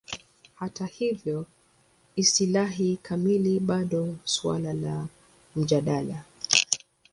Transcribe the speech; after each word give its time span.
Hata 0.55 0.85
hivyo, 0.85 1.45
istilahi 2.15 2.97
kamili 2.97 3.59
bado 3.59 4.15
suala 4.25 4.73
la 4.73 5.07
mjadala. 5.55 6.23